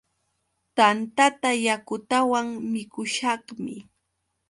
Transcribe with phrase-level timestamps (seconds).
[0.77, 3.75] Tantata yakutawan mikushaqmi.